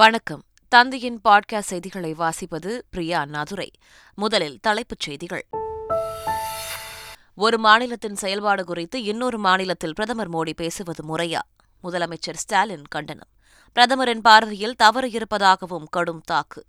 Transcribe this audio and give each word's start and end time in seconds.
வணக்கம் 0.00 0.42
தந்தையின் 0.68 1.16
பாட்காஸ்ட் 1.28 1.70
செய்திகளை 1.70 2.14
வாசிப்பது 2.14 2.78
பிரியா 2.90 3.20
அண்ணாதுரை 3.20 3.66
முதலில் 4.14 4.58
தலைப்புச் 4.60 5.00
செய்திகள் 5.00 5.44
ஒரு 7.34 7.58
மாநிலத்தின் 7.58 8.14
செயல்பாடு 8.14 8.64
குறித்து 8.64 9.04
இன்னொரு 9.04 9.38
மாநிலத்தில் 9.38 9.92
பிரதமர் 9.92 10.30
மோடி 10.30 10.52
பேசுவது 10.56 11.04
முறையா 11.04 11.40
முதலமைச்சர் 11.84 12.36
ஸ்டாலின் 12.36 12.86
கண்டனம் 12.88 13.30
பிரதமரின் 13.76 14.20
பார்வையில் 14.20 14.76
தவறு 14.76 15.10
இருப்பதாகவும் 15.10 15.88
கடும் 15.90 16.22
தாக்கு 16.30 16.62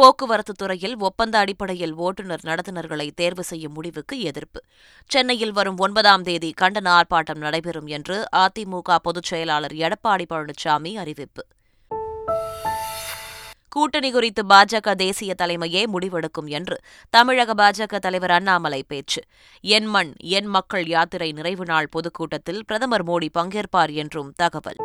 போக்குவரத்து 0.00 0.52
துறையில் 0.52 0.96
ஒப்பந்த 0.98 1.38
அடிப்படையில் 1.38 1.94
ஓட்டுநர் 1.94 2.44
நடத்துனர்களை 2.44 3.10
தேர்வு 3.14 3.44
செய்யும் 3.44 3.72
முடிவுக்கு 3.72 4.20
எதிர்ப்பு 4.20 4.60
சென்னையில் 5.10 5.52
வரும் 5.52 5.80
ஒன்பதாம் 5.80 6.22
தேதி 6.22 6.54
கண்டன 6.60 6.88
ஆர்ப்பாட்டம் 6.92 7.38
நடைபெறும் 7.38 7.86
என்று 7.86 8.16
அதிமுக 8.36 8.98
பொதுச் 9.02 9.24
செயலாளர் 9.24 9.74
எடப்பாடி 9.78 10.26
பழனிசாமி 10.28 10.96
அறிவிப்பு 10.96 11.44
கூட்டணி 13.68 14.10
குறித்து 14.10 14.42
பாஜக 14.44 14.94
தேசிய 14.94 15.34
தலைமையே 15.38 15.86
முடிவெடுக்கும் 15.86 16.48
என்று 16.48 16.76
தமிழக 17.10 17.54
பாஜக 17.54 17.98
தலைவர் 17.98 18.30
அண்ணாமலை 18.30 18.82
பேச்சு 18.82 19.20
என் 19.64 19.86
மண் 19.86 20.14
என் 20.30 20.46
மக்கள் 20.46 20.86
யாத்திரை 20.86 21.32
நிறைவு 21.32 21.64
நாள் 21.64 21.88
பொதுக்கூட்டத்தில் 21.88 22.64
பிரதமர் 22.64 23.04
மோடி 23.04 23.28
பங்கேற்பார் 23.34 23.94
என்றும் 23.94 24.32
தகவல் 24.36 24.85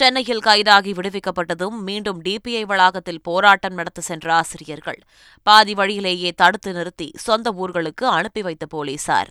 சென்னையில் 0.00 0.44
கைதாகி 0.44 0.92
விடுவிக்கப்பட்டதும் 0.96 1.76
மீண்டும் 1.82 2.20
டிபிஐ 2.22 2.62
வளாகத்தில் 2.64 3.22
போராட்டம் 3.22 3.74
நடத்த 3.74 4.00
சென்ற 4.00 4.26
ஆசிரியர்கள் 4.34 5.00
பாதி 5.46 5.74
வழியிலேயே 5.74 6.30
தடுத்து 6.34 6.72
நிறுத்தி 6.72 7.08
சொந்த 7.18 7.52
ஊர்களுக்கு 7.56 8.04
அனுப்பி 8.10 8.42
வைத்த 8.42 8.66
போலீசார் 8.66 9.30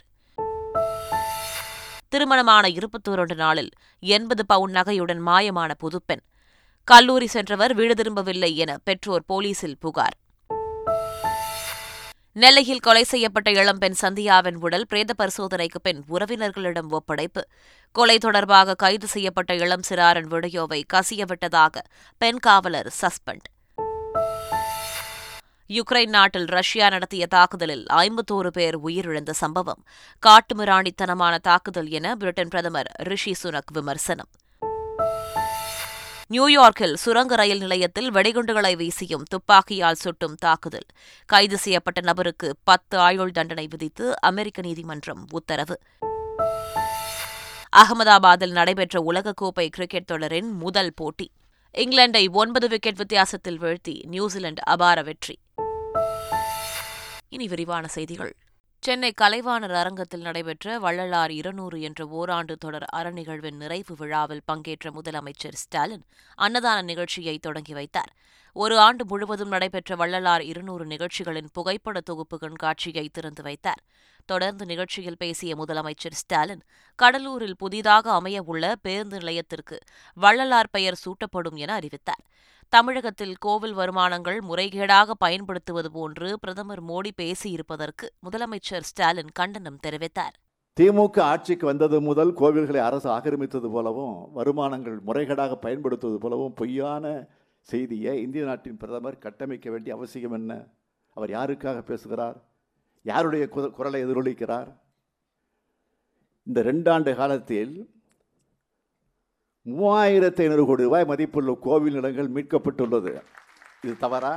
திருமணமான 2.10 2.66
இருபத்தோரண்டு 2.70 3.36
நாளில் 3.36 3.72
எண்பது 4.04 4.44
பவுண்ட் 4.46 4.76
நகையுடன் 4.76 5.22
மாயமான 5.24 5.72
புதுப்பெண் 5.80 6.24
கல்லூரி 6.88 7.28
சென்றவர் 7.28 7.74
வீடு 7.74 7.96
திரும்பவில்லை 7.96 8.52
என 8.56 8.72
பெற்றோர் 8.84 9.26
போலீசில் 9.26 9.80
புகார் 9.82 10.16
நெல்லையில் 12.40 12.84
கொலை 12.84 13.02
செய்யப்பட்ட 13.04 13.50
இளம்பெண் 13.52 13.96
சந்தியாவின் 14.02 14.58
உடல் 14.60 14.86
பிரேத 14.88 15.12
பரிசோதனைக்கு 15.14 15.80
பின் 15.80 16.02
உறவினர்களிடம் 16.10 16.92
ஒப்படைப்பு 16.92 17.42
கொலை 17.96 18.18
தொடர்பாக 18.18 18.76
கைது 18.76 19.08
செய்யப்பட்ட 19.08 19.54
இளம் 19.56 19.86
சிறாரின் 19.90 20.30
வீடியோவை 20.30 20.80
கசியவிட்டதாக 20.94 21.84
பெண் 22.22 22.40
காவலர் 22.40 22.90
சஸ்பெண்ட் 23.02 23.48
யுக்ரைன் 25.70 26.14
நாட்டில் 26.14 26.48
ரஷ்யா 26.50 26.86
நடத்திய 26.90 27.26
தாக்குதலில் 27.28 27.84
ஐம்பத்தோரு 27.98 28.52
பேர் 28.52 28.78
உயிரிழந்த 28.84 29.34
சம்பவம் 29.40 29.82
காட்டுமிராணித்தனமான 30.24 31.34
தாக்குதல் 31.42 31.90
என 31.92 32.16
பிரிட்டன் 32.16 32.48
பிரதமர் 32.48 32.92
ரிஷி 33.04 33.34
சுனக் 33.34 33.74
விமர்சனம் 33.74 34.32
நியூயார்க்கில் 36.30 36.94
சுரங்க 36.94 37.36
ரயில் 37.36 37.60
நிலையத்தில் 37.60 38.10
வெடிகுண்டுகளை 38.12 38.72
வீசியும் 38.76 39.24
துப்பாக்கியால் 39.30 40.00
சுட்டும் 40.00 40.36
தாக்குதல் 40.40 40.86
கைது 41.30 41.58
செய்யப்பட்ட 41.58 42.00
நபருக்கு 42.02 42.48
பத்து 42.64 42.98
ஆயுள் 42.98 43.32
தண்டனை 43.32 43.66
விதித்து 43.68 44.06
அமெரிக்க 44.20 44.62
நீதிமன்றம் 44.62 45.24
உத்தரவு 45.34 45.76
அகமதாபாத்தில் 47.74 48.52
நடைபெற்ற 48.52 49.02
உலகக்கோப்பை 49.02 49.66
கிரிக்கெட் 49.70 50.10
தொடரின் 50.12 50.52
முதல் 50.56 50.94
போட்டி 50.94 51.28
இங்கிலாந்தை 51.76 52.24
ஒன்பது 52.34 52.68
விக்கெட் 52.68 52.98
வித்தியாசத்தில் 52.98 53.60
வீழ்த்தி 53.60 53.96
நியூசிலாந்து 54.06 54.64
அபார 54.66 55.02
வெற்றி 55.04 55.36
இனி 57.30 57.48
விரிவான 57.48 57.88
செய்திகள் 57.88 58.34
சென்னை 58.84 59.10
கலைவாணர் 59.22 59.74
அரங்கத்தில் 59.74 60.22
நடைபெற்ற 60.22 60.76
வள்ளலார் 60.80 61.32
இருநூறு 61.32 61.78
என்ற 61.82 62.06
ஓராண்டு 62.10 62.54
தொடர் 62.58 62.86
அறநிகழ்வின் 62.96 63.58
நிறைவு 63.58 63.94
விழாவில் 63.96 64.46
பங்கேற்ற 64.46 64.92
முதலமைச்சர் 64.92 65.58
ஸ்டாலின் 65.58 66.06
அன்னதான 66.38 66.78
நிகழ்ச்சியை 66.82 67.36
தொடங்கி 67.38 67.74
வைத்தார் 67.74 68.12
ஒரு 68.56 68.76
ஆண்டு 68.78 69.04
முழுவதும் 69.06 69.52
நடைபெற்ற 69.52 69.96
வள்ளலார் 69.96 70.44
இருநூறு 70.44 70.86
நிகழ்ச்சிகளின் 70.86 71.52
புகைப்பட 71.54 72.00
தொகுப்பு 72.02 72.38
கண்காட்சியை 72.38 73.06
திறந்து 73.10 73.44
வைத்தார் 73.44 73.84
தொடர்ந்து 74.30 74.66
நிகழ்ச்சியில் 74.66 75.18
பேசிய 75.18 75.52
முதலமைச்சர் 75.56 76.14
ஸ்டாலின் 76.14 76.64
கடலூரில் 77.00 77.58
புதிதாக 77.58 78.06
அமையவுள்ள 78.14 78.74
பேருந்து 78.82 79.20
நிலையத்திற்கு 79.20 79.78
வள்ளலார் 80.18 80.72
பெயர் 80.72 81.02
சூட்டப்படும் 81.06 81.56
என 81.56 81.74
அறிவித்தார் 81.74 82.24
தமிழகத்தில் 82.74 83.36
கோவில் 83.40 83.74
வருமானங்கள் 83.74 84.40
முறைகேடாக 84.42 85.14
பயன்படுத்துவது 85.20 85.90
போன்று 85.92 86.28
பிரதமர் 86.40 86.82
மோடி 86.82 87.12
பேசியிருப்பதற்கு 87.18 88.08
முதலமைச்சர் 88.26 88.86
ஸ்டாலின் 88.86 89.32
கண்டனம் 89.34 89.80
தெரிவித்தார் 89.84 90.36
திமுக 90.78 91.18
ஆட்சிக்கு 91.24 91.66
வந்தது 91.66 91.98
முதல் 92.02 92.34
கோவில்களை 92.34 92.82
அரசு 92.82 93.08
ஆக்கிரமித்தது 93.10 93.70
போலவும் 93.70 94.14
வருமானங்கள் 94.34 94.98
முறைகேடாக 95.00 95.56
பயன்படுத்துவது 95.58 96.20
போலவும் 96.20 96.54
பொய்யான 96.54 97.06
செய்தியை 97.68 98.14
இந்திய 98.22 98.44
நாட்டின் 98.46 98.78
பிரதமர் 98.78 99.18
கட்டமைக்க 99.18 99.68
வேண்டிய 99.70 99.94
அவசியம் 99.96 100.36
என்ன 100.36 100.54
அவர் 101.18 101.32
யாருக்காக 101.32 101.80
பேசுகிறார் 101.82 102.38
யாருடைய 103.06 103.44
குரலை 103.76 104.00
எதிரொலிக்கிறார் 104.06 104.70
இந்த 106.48 106.60
ரெண்டாண்டு 106.64 107.12
காலத்தில் 107.16 107.74
மூவாயிரத்தி 109.66 110.42
ஐநூறு 110.44 110.64
கோடி 110.66 110.84
ரூபாய் 110.84 111.06
மதிப்புள்ள 111.06 111.54
கோவில் 111.64 111.96
நிலங்கள் 111.96 112.30
மீட்கப்பட்டுள்ளது 112.30 113.12
இது 113.84 113.94
தவறா 114.00 114.34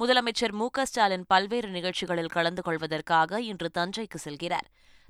முதலமைச்சர் 0.00 0.54
மு 0.54 0.66
க 0.70 0.84
ஸ்டாலின் 0.84 1.24
பல்வேறு 1.24 1.68
நிகழ்ச்சிகளில் 1.68 2.34
கலந்து 2.34 2.62
கொள்வதற்காக 2.62 3.40
இன்று 3.42 3.68
தஞ்சைக்கு 3.74 4.18
செல்கிறார் 4.18 4.68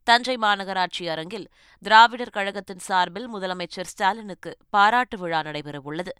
தஞ்சை 0.06 0.36
மாநகராட்சி 0.36 1.04
அரங்கில் 1.08 1.46
திராவிடர் 1.82 2.32
கழகத்தின் 2.32 2.84
சார்பில் 2.86 3.28
முதலமைச்சர் 3.28 3.90
ஸ்டாலினுக்கு 3.90 4.50
பாராட்டு 4.70 5.18
விழா 5.18 5.40
நடைபெறவுள்ளது 5.42 6.12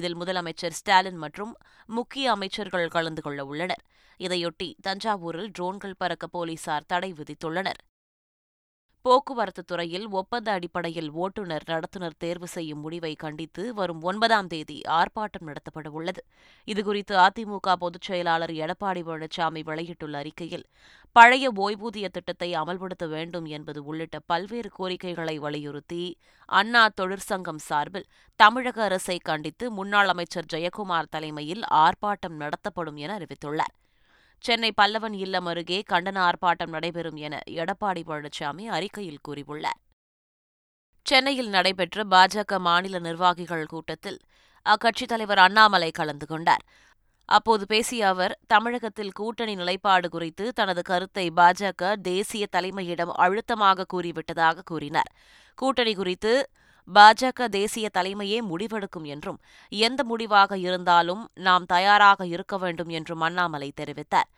இதில் 0.00 0.16
முதலமைச்சர் 0.16 0.76
ஸ்டாலின் 0.78 1.18
மற்றும் 1.18 1.52
முக்கிய 1.88 2.26
அமைச்சர்கள் 2.30 2.88
கலந்து 2.88 3.22
கொள்ள 3.22 3.40
உள்ளனர் 3.44 3.84
இதையொட்டி 4.20 4.68
தஞ்சாவூரில் 4.82 5.50
ட்ரோன்கள் 5.58 5.98
பறக்க 5.98 6.26
போலீசார் 6.26 6.86
தடை 6.86 7.10
விதித்துள்ளனர் 7.12 7.80
போக்குவரத்து 9.04 9.62
துறையில் 9.62 10.06
ஒப்பந்த 10.10 10.48
அடிப்படையில் 10.52 11.08
ஓட்டுநர் 11.16 11.64
நடத்துனர் 11.68 12.16
தேர்வு 12.18 12.48
செய்யும் 12.48 12.80
முடிவை 12.80 13.12
கண்டித்து 13.14 13.62
வரும் 13.74 14.02
ஒன்பதாம் 14.02 14.48
தேதி 14.48 14.76
ஆர்ப்பாட்டம் 14.96 15.46
நடத்தப்பட 15.46 15.88
உள்ளது 15.90 16.22
இதுகுறித்து 16.68 17.14
அதிமுக 17.20 17.76
பொதுச் 17.76 18.08
செயலாளர் 18.08 18.52
எடப்பாடி 18.58 19.02
பழனிசாமி 19.02 19.62
வெளியிட்டுள்ள 19.62 20.18
அறிக்கையில் 20.18 20.66
பழைய 21.16 21.46
ஓய்வூதிய 21.58 22.08
திட்டத்தை 22.08 22.50
அமல்படுத்த 22.54 23.06
வேண்டும் 23.06 23.48
என்பது 23.50 23.82
உள்ளிட்ட 23.84 24.18
பல்வேறு 24.26 24.70
கோரிக்கைகளை 24.70 25.36
வலியுறுத்தி 25.38 26.04
அண்ணா 26.48 26.84
தொழிற்சங்கம் 26.94 27.64
சார்பில் 27.64 28.08
தமிழக 28.40 28.80
அரசை 28.82 29.18
கண்டித்து 29.22 29.66
முன்னாள் 29.72 30.08
அமைச்சர் 30.08 30.50
ஜெயக்குமார் 30.52 31.10
தலைமையில் 31.10 31.64
ஆர்ப்பாட்டம் 31.80 32.36
நடத்தப்படும் 32.36 32.96
என 32.96 33.12
அறிவித்துள்ளார் 33.18 33.74
சென்னை 34.44 34.70
பல்லவன் 34.76 35.16
இல்லம் 35.18 35.46
அருகே 35.46 35.78
கண்டன 35.88 36.18
ஆர்ப்பாட்டம் 36.22 36.70
நடைபெறும் 36.70 37.18
என 37.18 37.40
எடப்பாடி 37.54 38.02
பழனிசாமி 38.06 38.64
அறிக்கையில் 38.68 39.24
கூறியுள்ளார் 39.28 39.80
சென்னையில் 41.06 41.50
நடைபெற்ற 41.50 42.04
பாஜக 42.04 42.58
மாநில 42.58 42.98
நிர்வாகிகள் 42.98 43.66
கூட்டத்தில் 43.66 44.18
அக்கட்சித் 44.66 45.08
தலைவர் 45.08 45.38
அண்ணாமலை 45.38 45.90
கலந்து 45.90 46.26
கொண்டார் 46.26 46.64
அப்போது 47.28 47.64
பேசிய 47.66 48.06
அவர் 48.06 48.32
தமிழகத்தில் 48.46 49.12
கூட்டணி 49.12 49.54
நிலைப்பாடு 49.54 50.08
குறித்து 50.08 50.44
தனது 50.52 50.82
கருத்தை 50.82 51.26
பாஜக 51.36 51.92
தேசிய 52.02 52.46
தலைமையிடம் 52.52 53.12
அழுத்தமாக 53.16 53.86
கூறிவிட்டதாக 53.92 54.64
கூறினார் 54.64 55.10
கூட்டணி 55.58 55.92
குறித்து 55.94 56.32
பாஜக 56.88 57.48
தேசிய 57.50 57.86
தலைமையே 57.94 58.38
முடிவெடுக்கும் 58.42 59.06
என்றும் 59.06 59.38
எந்த 59.72 60.00
முடிவாக 60.04 60.58
இருந்தாலும் 60.58 61.22
நாம் 61.40 61.66
தயாராக 61.66 62.26
இருக்க 62.26 62.56
வேண்டும் 62.58 62.88
என்றும் 62.90 63.20
அண்ணாமலை 63.20 63.70
தெரிவித்தார் 63.80 64.30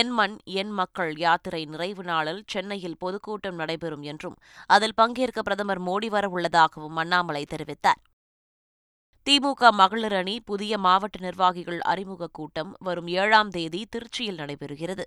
என் 0.00 0.10
மண் 0.10 0.36
என் 0.52 0.72
மக்கள் 0.72 1.12
யாத்திரை 1.16 1.60
நிறைவு 1.66 2.02
நாளில் 2.02 2.42
சென்னையில் 2.46 2.98
பொதுக்கூட்டம் 2.98 3.54
நடைபெறும் 3.54 4.02
என்றும் 4.02 4.36
அதில் 4.70 4.94
பங்கேற்க 4.94 5.42
பிரதமர் 5.42 5.82
மோடி 5.86 6.08
வரவுள்ளதாகவும் 6.08 6.98
அண்ணாமலை 6.98 7.42
தெரிவித்தார் 7.50 8.00
திமுக 9.28 9.70
மகளிர் 9.72 10.14
அணி 10.14 10.34
புதிய 10.40 10.74
மாவட்ட 10.78 11.16
நிர்வாகிகள் 11.20 11.80
அறிமுக 11.84 12.28
கூட்டம் 12.28 12.70
வரும் 12.78 13.08
ஏழாம் 13.14 13.50
தேதி 13.50 13.80
திருச்சியில் 13.92 14.38
நடைபெறுகிறது 14.38 15.04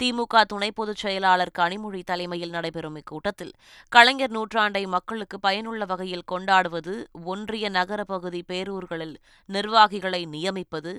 திமுக 0.00 0.40
துணை 0.44 0.70
பொதுச் 0.70 1.02
செயலாளர் 1.02 1.52
கனிமொழி 1.58 2.00
தலைமையில் 2.02 2.50
நடைபெறும் 2.50 2.96
இக்கூட்டத்தில் 2.96 3.52
கலைஞர் 3.92 4.34
நூற்றாண்டை 4.34 4.82
மக்களுக்கு 4.86 5.38
பயனுள்ள 5.40 5.84
வகையில் 5.84 6.26
கொண்டாடுவது 6.26 6.94
ஒன்றிய 7.26 7.68
நகர 7.70 8.00
பகுதி 8.04 8.40
பேரூர்களில் 8.48 9.14
நிர்வாகிகளை 9.48 10.22
நியமிப்பது 10.26 10.94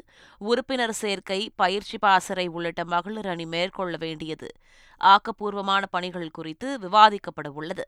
உறுப்பினர் 0.41 0.95
சேர்க்கை 0.95 1.41
பயிற்சி 1.55 1.99
பாசறை 1.99 2.47
உள்ளிட்ட 2.47 2.85
மகளிர் 2.85 3.27
அணி 3.27 3.47
மேற்கொள்ள 3.47 3.95
வேண்டியது 3.97 4.51
ஆக்கப்பூர்வமான 5.09 5.83
பணிகள் 5.91 6.29
குறித்து 6.29 6.67
விவாதிக்கப்பட 6.79 7.49
உள்ளது 7.53 7.85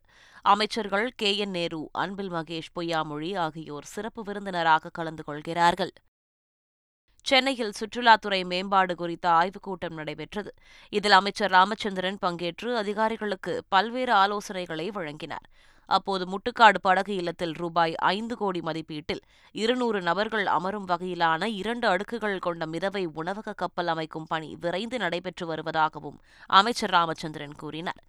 அமைச்சர்கள் 0.45 1.07
கே 1.16 1.30
என் 1.38 1.51
நேரு 1.51 1.81
அன்பில் 1.95 2.31
மகேஷ் 2.31 2.74
பொய்யாமொழி 2.75 3.30
ஆகியோர் 3.38 3.88
சிறப்பு 3.88 4.24
விருந்தினராக 4.24 4.92
கலந்து 4.92 5.24
கொள்கிறார்கள் 5.24 5.94
சென்னையில் 7.25 7.75
சுற்றுலாத்துறை 7.78 8.40
மேம்பாடு 8.44 8.94
குறித்த 8.95 9.25
ஆய்வுக் 9.31 9.66
கூட்டம் 9.68 9.94
நடைபெற்றது 9.94 10.51
இதில் 10.94 11.12
அமைச்சர் 11.12 11.51
ராமச்சந்திரன் 11.51 12.19
பங்கேற்று 12.22 12.72
அதிகாரிகளுக்கு 12.78 13.54
பல்வேறு 13.69 14.13
ஆலோசனைகளை 14.13 14.88
வழங்கினார் 14.92 15.48
அப்போது 15.90 16.25
முட்டுக்காடு 16.28 16.80
படகு 16.80 17.13
இல்லத்தில் 17.16 17.56
ரூபாய் 17.56 17.94
ஐந்து 18.10 18.36
கோடி 18.38 18.62
மதிப்பீட்டில் 18.62 19.22
இருநூறு 19.56 20.01
நபர்கள் 20.01 20.48
அமரும் 20.48 20.88
வகையிலான 20.88 21.50
இரண்டு 21.56 21.88
அடுக்குகள் 21.88 22.40
கொண்ட 22.40 22.66
மிதவை 22.68 23.04
உணவக 23.16 23.56
கப்பல் 23.56 23.88
அமைக்கும் 23.88 24.28
பணி 24.28 24.50
விரைந்து 24.56 25.00
நடைபெற்று 25.00 25.48
வருவதாகவும் 25.48 26.18
அமைச்சர் 26.50 26.92
ராமச்சந்திரன் 26.92 27.56
கூறினார் 27.56 28.01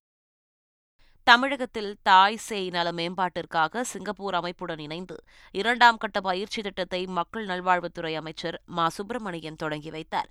தமிழகத்தில் 1.26 1.92
தாய் 2.02 2.42
சேய் 2.46 2.66
நல 2.70 2.88
மேம்பாட்டிற்காக 2.92 3.82
சிங்கப்பூர் 3.82 4.34
அமைப்புடன் 4.34 4.78
இணைந்து 4.78 5.16
இரண்டாம் 5.54 5.96
கட்ட 5.96 6.18
பயிற்சி 6.20 6.60
திட்டத்தை 6.62 7.00
மக்கள் 7.10 7.46
நல்வாழ்வுத்துறை 7.46 8.12
அமைச்சர் 8.14 8.58
மா 8.70 8.86
சுப்பிரமணியன் 8.88 9.56
தொடங்கி 9.56 9.90
வைத்தார் 9.90 10.28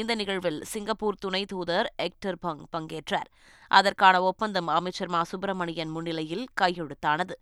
இந்த 0.00 0.12
நிகழ்வில் 0.14 0.60
சிங்கப்பூர் 0.64 1.18
துணை 1.18 1.42
தூதர் 1.44 1.88
எக்டர் 2.00 2.38
பங் 2.38 2.62
பங்கேற்றார் 2.72 3.28
அதற்கான 3.70 4.16
ஒப்பந்தம் 4.22 4.70
அமைச்சர் 4.72 5.12
மா 5.14 5.20
சுப்பிரமணியன் 5.24 5.92
முன்னிலையில் 5.92 6.46
கையெழுத்தானது 6.60 7.36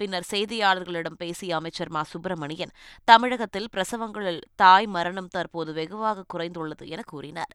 பின்னர் 0.00 0.30
செய்தியாளர்களிடம் 0.30 1.20
பேசிய 1.20 1.52
அமைச்சர் 1.56 1.90
மா 1.90 2.02
சுப்பிரமணியன் 2.06 2.74
தமிழகத்தில் 3.08 3.70
பிரசவங்களில் 3.74 4.42
தாய் 4.56 4.88
மரணம் 4.88 5.32
தற்போது 5.32 5.72
வெகுவாக 5.72 6.26
குறைந்துள்ளது 6.34 6.86
என 6.88 7.04
கூறினார் 7.04 7.54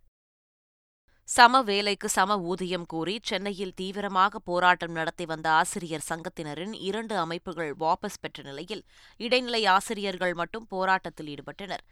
சம 1.29 1.59
வேலைக்கு 1.61 2.07
சம 2.09 2.35
ஊதியம் 2.43 2.85
கூறி 2.85 3.13
சென்னையில் 3.21 3.73
தீவிரமாக 3.73 4.39
போராட்டம் 4.47 4.95
நடத்தி 4.95 5.25
வந்த 5.25 5.47
ஆசிரியர் 5.51 6.05
சங்கத்தினரின் 6.07 6.73
இரண்டு 6.81 7.13
அமைப்புகள் 7.15 7.69
வாபஸ் 7.79 8.19
பெற்ற 8.19 8.43
நிலையில் 8.43 8.81
இடைநிலை 9.19 9.61
ஆசிரியர்கள் 9.67 10.33
மட்டும் 10.33 10.65
போராட்டத்தில் 10.67 11.29
ஈடுபட்டனர் 11.29 11.83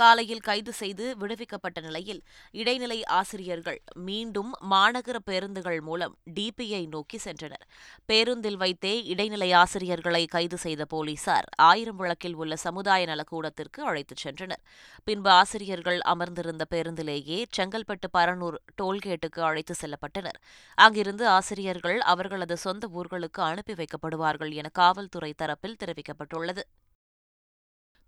காலையில் 0.00 0.42
கைது 0.42 0.72
செய்து 0.74 1.04
விடுவிக்கப்பட்ட 1.18 1.78
நிலையில் 1.80 2.20
இடைநிலை 2.54 2.98
ஆசிரியர்கள் 3.18 3.78
மீண்டும் 4.02 4.50
மாநகர 4.70 5.16
பேருந்துகள் 5.26 5.80
மூலம் 5.82 6.14
டிபிஐ 6.34 6.82
நோக்கி 6.88 7.18
சென்றனர் 7.24 7.64
பேருந்தில் 8.06 8.58
வைத்தே 8.58 8.94
இடைநிலை 9.08 9.50
ஆசிரியர்களை 9.60 10.22
கைது 10.28 10.58
செய்த 10.58 10.84
போலீசார் 10.88 11.48
ஆயிரம் 11.68 11.98
விளக்கில் 11.98 12.36
உள்ள 12.36 12.56
சமுதாய 12.64 13.06
நலக்கூடத்திற்கு 13.06 13.82
அழைத்துச் 13.84 14.24
சென்றனர் 14.24 14.62
பின்பு 15.06 15.32
ஆசிரியர்கள் 15.34 16.00
அமர்ந்திருந்த 16.08 16.66
பேருந்திலேயே 16.70 17.38
செங்கல்பட்டு 17.52 18.10
பரனூர் 18.14 18.58
டோல்கேட்டுக்கு 18.78 19.42
அழைத்து 19.42 19.76
செல்லப்பட்டனர் 19.78 20.40
அங்கிருந்து 20.78 21.26
ஆசிரியர்கள் 21.30 21.98
அவர்களது 22.08 22.56
சொந்த 22.58 22.86
ஊர்களுக்கு 22.94 23.42
அனுப்பி 23.44 23.74
வைக்கப்படுவார்கள் 23.74 24.52
என 24.54 24.70
காவல்துறை 24.74 25.32
தரப்பில் 25.38 25.80
தெரிவிக்கப்பட்டுள்ளது 25.80 26.64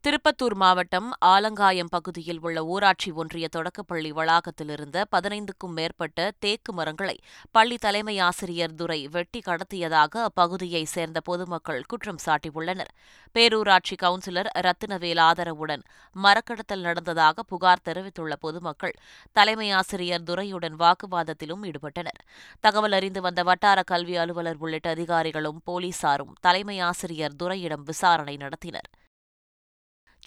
திருப்பத்தூர் 0.05 0.55
மாவட்டம் 0.55 1.09
ஆலங்காயம் 1.31 1.91
பகுதியில் 1.91 2.39
உள்ள 2.41 2.59
ஊராட்சி 2.67 3.11
ஒன்றிய 3.15 3.47
தொடக்கப்பள்ளி 3.49 4.11
வளாகத்திலிருந்த 4.13 5.03
பதினைந்துக்கும் 5.13 5.75
மேற்பட்ட 5.75 6.29
தேக்கு 6.41 6.73
மரங்களை 6.73 7.15
பள்ளி 7.55 7.77
தலைமை 7.79 8.15
ஆசிரியர் 8.21 8.75
துரை 8.75 8.99
வெட்டி 9.09 9.41
கடத்தியதாக 9.41 10.23
அப்பகுதியை 10.29 10.83
சேர்ந்த 10.93 11.21
பொதுமக்கள் 11.21 11.83
குற்றம் 11.87 12.21
சாட்டியுள்ளனர் 12.25 12.93
பேரூராட்சி 13.37 13.97
கவுன்சிலர் 13.97 14.51
ரத்தினவேல் 14.61 15.21
ஆதரவுடன் 15.21 15.83
மரக்கடத்தல் 16.17 16.87
நடந்ததாக 16.87 17.45
புகார் 17.45 17.85
தெரிவித்துள்ள 17.85 18.39
பொதுமக்கள் 18.41 18.97
தலைமை 19.37 19.69
ஆசிரியர் 19.75 20.25
துரையுடன் 20.25 20.81
வாக்குவாதத்திலும் 20.81 21.63
ஈடுபட்டனர் 21.65 22.23
தகவல் 22.65 22.99
அறிந்து 22.99 23.23
வந்த 23.23 23.43
வட்டார 23.43 23.85
கல்வி 23.87 24.17
அலுவலர் 24.17 24.61
உள்ளிட்ட 24.61 24.91
அதிகாரிகளும் 24.91 25.61
போலீசாரும் 25.67 26.35
தலைமை 26.41 26.79
ஆசிரியர் 26.85 27.39
துரையிடம் 27.39 27.87
விசாரணை 27.87 28.37
நடத்தினர் 28.41 28.91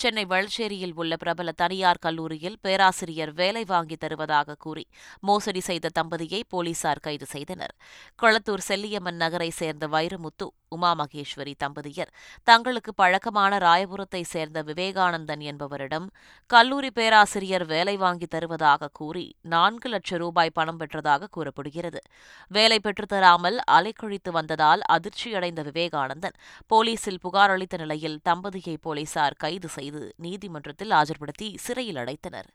சென்னை 0.00 0.24
வளச்சேரியில் 0.26 0.96
உள்ள 0.96 1.14
பிரபல 1.16 1.52
தனியார் 1.58 2.00
கல்லூரியில் 2.00 2.58
பேராசிரியர் 2.62 3.32
வேலை 3.34 3.64
வாங்கி 3.66 3.98
தருவதாக 3.98 4.58
கூறி 4.58 4.84
மோசடி 5.24 5.62
செய்த 5.62 5.92
தம்பதியை 5.98 6.42
போலீசார் 6.50 7.00
கைது 7.00 7.28
செய்தனர் 7.28 7.74
கொளத்தூர் 8.20 8.68
செல்லியம்மன் 8.68 9.18
நகரை 9.18 9.50
சேர்ந்த 9.54 9.88
வைரமுத்து 9.88 10.48
உமா 10.72 10.92
மகேஸ்வரி 10.94 11.54
தம்பதியர் 11.64 12.12
தங்களுக்கு 12.48 12.92
பழக்கமான 12.94 13.58
ராயபுரத்தை 13.58 14.22
சேர்ந்த 14.26 14.60
விவேகானந்தன் 14.62 15.44
என்பவரிடம் 15.44 16.08
கல்லூரி 16.50 16.90
பேராசிரியர் 16.94 17.66
வேலை 17.66 17.96
வாங்கி 17.98 18.28
தருவதாக 18.28 18.90
கூறி 18.94 19.26
நான்கு 19.46 19.90
லட்சம் 19.90 20.20
ரூபாய் 20.20 20.54
பணம் 20.54 20.80
பெற்றதாக 20.80 21.30
கூறப்படுகிறது 21.30 22.02
வேலை 22.52 22.80
பெற்றுத்தராமல் 22.80 23.60
அலைக்கழித்து 23.72 24.32
வந்ததால் 24.32 24.84
அதிர்ச்சியடைந்த 24.92 25.64
விவேகானந்தன் 25.64 26.38
போலீசில் 26.68 27.22
புகார் 27.22 27.52
அளித்த 27.52 27.78
நிலையில் 27.78 28.20
தம்பதியை 28.26 28.76
போலீசார் 28.82 29.40
கைது 29.40 29.70
செய்தனர் 29.70 29.83
செய்து 29.84 30.04
நீதிமன்றத்தில் 30.18 30.94
ஆஜர்படுத்தி 30.94 31.50
சிறையில் 31.60 32.02
அடைத்தனர் 32.04 32.50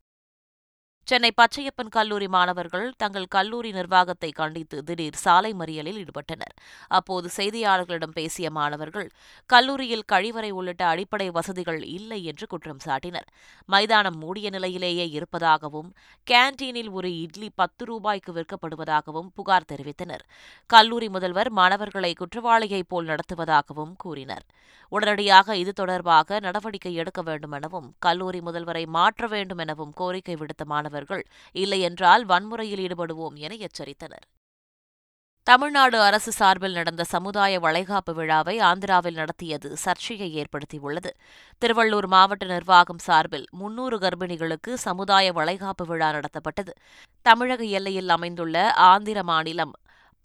சென்னை 1.09 1.29
பச்சையப்பன் 1.33 1.93
கல்லூரி 1.93 2.27
மாணவர்கள் 2.29 2.87
தங்கள் 2.97 3.27
கல்லூரி 3.27 3.71
நிர்வாகத்தை 3.73 4.29
கண்டித்து 4.33 4.79
திடீர் 4.83 5.17
சாலை 5.17 5.53
மறியலில் 5.55 6.01
ஈடுபட்டனர் 6.01 6.53
அப்போது 6.91 7.29
செய்தியாளர்களிடம் 7.37 8.13
பேசிய 8.13 8.49
மாணவர்கள் 8.51 9.07
கல்லூரியில் 9.51 10.05
கழிவறை 10.13 10.51
உள்ளிட்ட 10.51 10.85
அடிப்படை 10.87 11.29
வசதிகள் 11.31 11.81
இல்லை 11.89 12.21
என்று 12.25 12.47
குற்றம் 12.47 12.83
சாட்டினர் 12.87 13.29
மைதானம் 13.69 14.19
மூடிய 14.19 14.51
நிலையிலேயே 14.51 15.07
இருப்பதாகவும் 15.11 15.89
கேன்டீனில் 16.27 16.91
ஒரு 16.91 17.13
இட்லி 17.21 17.49
பத்து 17.55 17.85
ரூபாய்க்கு 17.85 18.33
விற்கப்படுவதாகவும் 18.33 19.31
புகார் 19.35 19.69
தெரிவித்தனர் 19.69 20.27
கல்லூரி 20.71 21.09
முதல்வர் 21.09 21.53
மாணவர்களை 21.53 22.13
குற்றவாளியைப் 22.19 22.91
போல் 22.91 23.11
நடத்துவதாகவும் 23.11 23.97
கூறினர் 23.97 24.47
உடனடியாக 24.93 25.57
இது 25.57 25.73
தொடர்பாக 25.73 26.39
நடவடிக்கை 26.41 26.93
எடுக்க 26.95 27.21
வேண்டும் 27.23 27.55
எனவும் 27.55 27.89
கல்லூரி 27.99 28.41
முதல்வரை 28.41 28.85
மாற்ற 28.91 29.27
வேண்டும் 29.29 29.59
எனவும் 29.59 29.93
கோரிக்கை 29.93 30.37
விடுத்த 30.37 30.65
மாணவர் 30.65 30.98
தலைவர்கள் 31.01 31.25
இல்லையென்றால் 31.55 32.25
வன்முறையில் 32.25 32.83
ஈடுபடுவோம் 32.85 33.37
என 33.39 33.57
எச்சரித்தனர் 33.67 34.27
தமிழ்நாடு 35.47 35.99
அரசு 36.07 36.31
சார்பில் 36.39 36.75
நடந்த 36.75 37.03
சமுதாய 37.13 37.61
வளைகாப்பு 37.61 38.13
விழாவை 38.17 38.55
ஆந்திராவில் 38.63 39.19
நடத்தியது 39.19 39.69
சர்ச்சையை 39.77 40.29
ஏற்படுத்தியுள்ளது 40.41 41.11
திருவள்ளூர் 41.63 42.09
மாவட்ட 42.09 42.47
நிர்வாகம் 42.47 43.03
சார்பில் 43.07 43.47
முன்னூறு 43.53 43.99
கர்ப்பிணிகளுக்கு 43.99 44.73
சமுதாய 44.83 45.33
வளைகாப்பு 45.33 45.87
விழா 45.87 46.09
நடத்தப்பட்டது 46.11 46.75
தமிழக 47.27 47.63
எல்லையில் 47.79 48.15
அமைந்துள்ள 48.17 48.57
ஆந்திர 48.89 49.23
மாநிலம் 49.31 49.75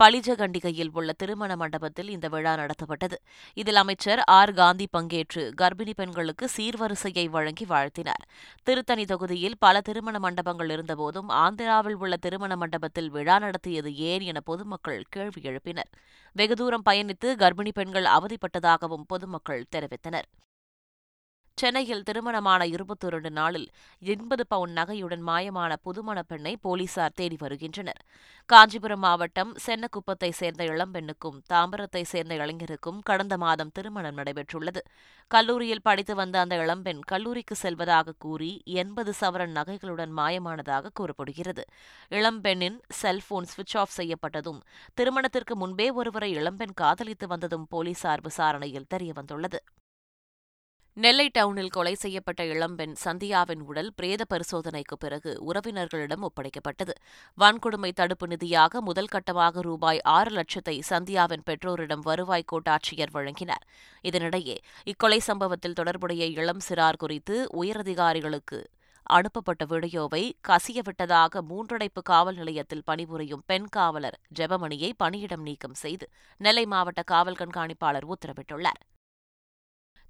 பளிஜகண்டிகையில் 0.03 0.89
உள்ள 0.93 1.09
திருமண 1.17 1.51
மண்டபத்தில் 1.55 2.09
இந்த 2.09 2.27
விழா 2.29 2.53
நடத்தப்பட்டது 2.55 3.17
இதில் 3.57 3.79
அமைச்சர் 3.81 4.21
ஆர் 4.29 4.53
காந்தி 4.53 4.85
பங்கேற்று 4.93 5.43
கர்ப்பிணி 5.55 5.93
பெண்களுக்கு 5.93 6.45
சீர்வரிசையை 6.55 7.25
வழங்கி 7.29 7.65
வாழ்த்தினார் 7.65 8.25
திருத்தணி 8.67 9.05
தொகுதியில் 9.05 9.57
பல 9.59 9.81
திருமண 9.81 10.19
மண்டபங்கள் 10.19 10.71
இருந்தபோதும் 10.71 11.29
ஆந்திராவில் 11.39 11.97
உள்ள 11.97 12.17
திருமண 12.17 12.55
மண்டபத்தில் 12.55 13.11
விழா 13.11 13.37
நடத்தியது 13.37 13.91
ஏன் 14.05 14.25
என 14.25 14.41
பொதுமக்கள் 14.43 15.01
கேள்வி 15.09 15.41
எழுப்பினர் 15.43 15.91
வெகுதூரம் 16.35 16.85
பயணித்து 16.85 17.29
கர்ப்பிணி 17.39 17.73
பெண்கள் 17.73 18.09
அவதிப்பட்டதாகவும் 18.13 19.07
பொதுமக்கள் 19.07 19.69
தெரிவித்தனர் 19.71 20.29
சென்னையில் 21.57 22.03
திருமணமான 22.03 22.61
இருபத்தி 22.65 23.05
இரண்டு 23.07 23.29
நாளில் 23.29 23.65
எண்பது 24.01 24.43
பவுன் 24.47 24.71
நகையுடன் 24.71 25.21
மாயமான 25.23 25.73
புதுமண 25.83 26.19
பெண்ணை 26.21 26.53
போலீசார் 26.61 27.15
தேடி 27.15 27.37
வருகின்றனர் 27.41 28.01
காஞ்சிபுரம் 28.49 29.01
மாவட்டம் 29.01 29.51
சென்னக்குப்பத்தை 29.65 30.29
சேர்ந்த 30.31 30.63
இளம்பெண்ணுக்கும் 30.65 31.37
தாம்பரத்தை 31.49 32.01
சேர்ந்த 32.03 32.33
இளைஞருக்கும் 32.35 32.97
கடந்த 33.01 33.35
மாதம் 33.37 33.71
திருமணம் 33.71 34.17
நடைபெற்றுள்ளது 34.17 34.81
கல்லூரியில் 35.31 35.83
படித்து 35.83 36.15
வந்த 36.15 36.39
அந்த 36.39 36.57
இளம்பெண் 36.57 37.03
கல்லூரிக்கு 37.03 37.57
செல்வதாக 37.57 38.15
கூறி 38.17 38.51
எண்பது 38.77 39.13
சவரன் 39.21 39.55
நகைகளுடன் 39.55 40.13
மாயமானதாக 40.17 40.91
கூறப்படுகிறது 40.93 41.65
இளம்பெண்ணின் 42.11 42.77
செல்போன் 43.01 43.49
சுவிட்ச் 43.53 43.77
ஆஃப் 43.77 43.95
செய்யப்பட்டதும் 43.95 44.59
திருமணத்திற்கு 44.97 45.55
முன்பே 45.55 45.89
ஒருவரை 45.93 46.31
இளம்பெண் 46.33 46.75
காதலித்து 46.75 47.27
வந்ததும் 47.27 47.69
போலீசார் 47.69 48.25
விசாரணையில் 48.25 48.91
தெரியவந்துள்ளது 48.93 49.61
நெல்லை 50.97 51.25
டவுனில் 51.27 51.71
கொலை 51.71 51.93
செய்யப்பட்ட 51.93 52.41
இளம்பெண் 52.45 52.91
சந்தியாவின் 53.03 53.61
உடல் 53.61 53.89
பிரேத 53.95 54.23
பரிசோதனைக்கு 54.29 54.95
பிறகு 54.97 55.31
உறவினர்களிடம் 55.45 56.25
ஒப்படைக்கப்பட்டது 56.25 56.93
வன்கொடுமை 57.37 57.91
தடுப்பு 57.91 58.25
நிதியாக 58.27 58.81
முதல் 58.81 59.09
கட்டமாக 59.09 59.61
ரூபாய் 59.61 60.01
ஆறு 60.09 60.31
லட்சத்தை 60.31 60.75
சந்தியாவின் 60.89 61.45
பெற்றோரிடம் 61.45 62.03
வருவாய் 62.03 62.47
கோட்டாட்சியர் 62.51 63.13
வழங்கினார் 63.13 63.65
இதனிடையே 64.03 64.57
இக்கொலை 64.85 65.19
சம்பவத்தில் 65.21 65.75
தொடர்புடைய 65.75 66.29
இளம் 66.35 66.63
சிறார் 66.67 66.97
குறித்து 66.97 67.37
உயரதிகாரிகளுக்கு 67.55 68.61
அனுப்பப்பட்ட 69.07 69.63
வீடியோவை 69.65 70.23
கசியவிட்டதாக 70.47 71.41
மூன்றடைப்பு 71.49 72.01
காவல் 72.05 72.35
நிலையத்தில் 72.35 72.87
பணிபுரியும் 72.87 73.45
பெண் 73.45 73.69
காவலர் 73.71 74.21
ஜெபமணியை 74.37 74.93
பணியிடம் 74.97 75.43
நீக்கம் 75.43 75.77
செய்து 75.79 76.07
நெல்லை 76.41 76.67
மாவட்ட 76.67 77.03
காவல் 77.07 77.41
கண்காணிப்பாளர் 77.41 78.09
உத்தரவிட்டுள்ளார் 78.09 78.81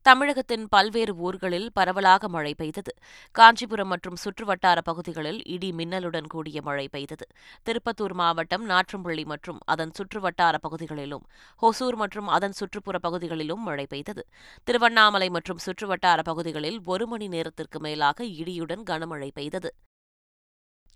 தமிழகத்தின் 0.05 0.63
பல்வேறு 0.71 1.13
ஊர்களில் 1.19 1.67
பரவலாக 1.73 2.27
மழை 2.27 2.51
பெய்தது 2.53 2.91
காஞ்சிபுரம் 3.35 3.89
மற்றும் 3.91 4.17
சுற்றுவட்டார 4.23 4.79
பகுதிகளில் 4.81 5.39
இடி 5.47 5.69
மின்னலுடன் 5.71 6.27
கூடிய 6.27 6.61
மழை 6.61 6.85
பெய்தது 6.87 7.25
திருப்பத்தூர் 7.67 8.15
மாவட்டம் 8.15 8.65
நாற்றம்பள்ளி 8.65 9.23
மற்றும் 9.25 9.61
அதன் 9.67 9.93
சுற்றுவட்டார 9.97 10.57
பகுதிகளிலும் 10.57 11.23
ஹொசூர் 11.61 11.97
மற்றும் 11.97 12.29
அதன் 12.29 12.57
சுற்றுப்புற 12.59 12.99
பகுதிகளிலும் 12.99 13.63
மழை 13.63 13.87
பெய்தது 13.87 14.25
திருவண்ணாமலை 14.67 15.29
மற்றும் 15.29 15.63
சுற்றுவட்டார 15.65 16.21
பகுதிகளில் 16.23 16.79
ஒரு 16.87 17.07
மணி 17.07 17.29
நேரத்திற்கு 17.29 17.79
மேலாக 17.79 18.29
இடியுடன் 18.37 18.85
கனமழை 18.85 19.31
பெய்தது 19.35 19.71